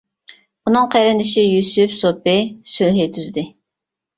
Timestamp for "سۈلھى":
2.73-3.07